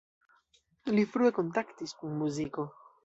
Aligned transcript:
Li 0.95 1.03
frue 1.11 1.31
kontaktis 1.41 1.95
kun 2.01 2.17
muziko. 2.23 2.67